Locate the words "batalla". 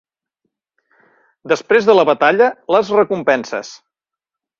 2.11-2.47